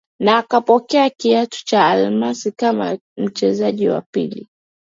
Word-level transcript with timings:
Na 0.19 0.37
akapokea 0.37 1.09
kiatu 1.09 1.65
cha 1.65 1.87
Almasi 1.87 2.51
kama 2.51 2.97
mchezaji 3.17 3.87
wa 3.89 4.01
pili 4.01 4.49